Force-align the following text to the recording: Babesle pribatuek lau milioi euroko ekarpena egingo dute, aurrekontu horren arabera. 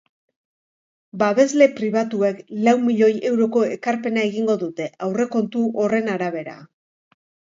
Babesle 1.23 1.65
pribatuek 1.79 2.39
lau 2.67 2.73
milioi 2.87 3.11
euroko 3.31 3.65
ekarpena 3.75 4.23
egingo 4.29 4.57
dute, 4.63 4.89
aurrekontu 5.09 5.67
horren 5.83 6.11
arabera. 6.17 6.57